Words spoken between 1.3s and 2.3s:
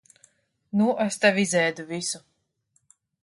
izēdu visu.